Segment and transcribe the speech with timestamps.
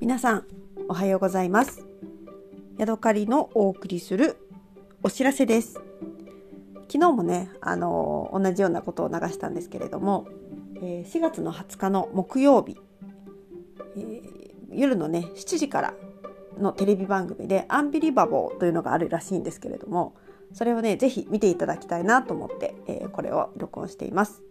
[0.00, 0.44] 皆さん
[0.88, 1.86] おはようございます
[2.78, 4.36] ヤドカリのお送りする
[5.02, 5.80] お知らせです
[6.88, 10.26] 昨日もねあの同じようなことを流したんですけれども、
[10.76, 12.78] え4月の20日の木曜日、
[13.96, 14.22] え、
[14.72, 15.94] 夜のね7時から
[16.58, 20.14] のテレビ番組で「アンビリバボー」というのがあるらしいんですけれども
[20.52, 24.47] それをね是非見ていただきたいなと思って、えー、これを録音しています。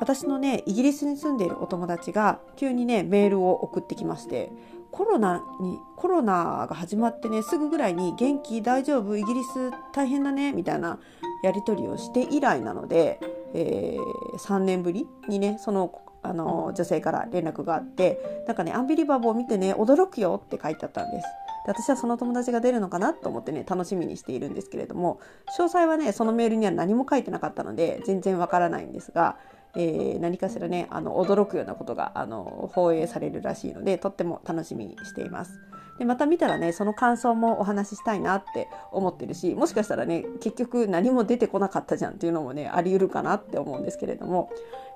[0.00, 4.50] 私のねイギリスに住んでいるお友達が急にねメールを送ってきまして
[4.90, 10.98] コロナにコロナが始まってねすぐぐらいに「元気大丈夫イギリス大変だね」みたいな
[11.44, 13.20] やり取りをして以来なので、
[13.54, 21.26] えー、3年ぶりにねそのあの女性から連絡があってなんかね「アンビリバボー見てね驚くよ」って書いてあったんです。
[21.66, 25.20] で私はその友達が出るのかなと思ってね楽しみにしているんですけれども
[25.58, 29.36] 詳細はねそのメールには何も書いてなかったので全然わからないんですが
[29.76, 35.60] えー、何かしらねあの驚くようなことがあの放映されるらしいのでとっても楽しみにしています。
[35.98, 44.50] でまた見たらねその感想もお話ししたいなって思ってるしもしかしたらね結局何も出てこなかったじゃんっていうのもねあり得るかなって思うんですけれども、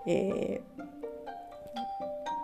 [0.06, 0.84] えー、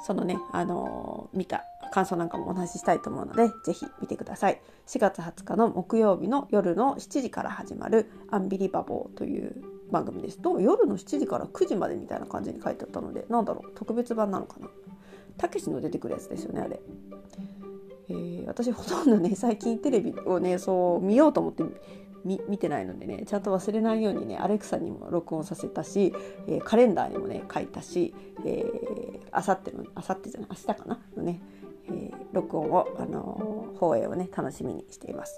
[0.05, 10.41] そのねあのー、見た感想なんかもお話ししたいと思うので是非見てください4月20日の木曜日の夜の7時から始まる「アンビリバボー」という番組です。
[10.41, 14.69] どうも夜の7時から9時までみたいな感じに書いてあったのでなんだろう特別版なのかな。
[15.37, 16.81] たけしの出てくるやつですよねあれ、
[18.11, 21.65] えー、私ほとんどね最近テレビをねそう見ようと思って
[22.25, 26.13] 見てないのでねちゃんと忘れないようにねアレクサにも録音させたし、
[26.47, 28.15] えー、カレンダーにもね書いたし、
[29.33, 30.99] あさってのあさってじゃない明日かな？
[31.17, 31.41] のね、
[31.87, 35.37] えー、録音を、あのー、放映をね楽しみにしています。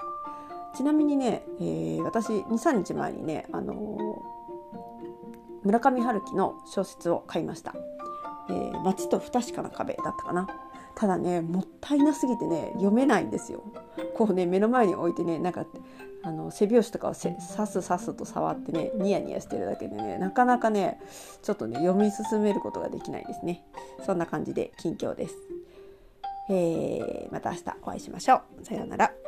[0.74, 3.98] ちなみにね、えー、私23日前にね、あの
[5.64, 7.74] 村上春樹の小説を買いました。
[8.48, 10.48] えー、街と不確かな壁だったかな。
[10.94, 13.62] ただねもったいなすぎてね読めないんですよ。
[14.14, 15.64] こうね目の前に置いてねなんか
[16.24, 17.30] あの背拍子とかをさ
[17.66, 21.00] すさすと触ってねニヤニヤしてるだけでねなかなかね
[21.42, 23.64] ちょっとね読み進めることができないですね。
[24.04, 25.36] そんな感じで近況です。
[26.50, 28.64] えー、また明日お会いしましょう。
[28.64, 29.21] さようなら。